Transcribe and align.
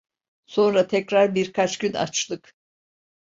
Sonra 0.45 0.87
tekrar 0.87 1.35
birkaç 1.35 1.77
gün 1.77 1.93
açlık… 1.93 2.55